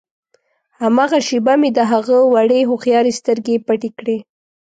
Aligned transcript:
هماغه 0.81 1.19
شېبه 1.27 1.53
مې 1.61 1.69
د 1.73 1.79
هغه 1.91 2.17
وړې 2.33 2.61
هوښیارې 2.69 3.13
سترګې 3.19 3.55
پټې 3.65 3.89
کړې. 3.99 4.17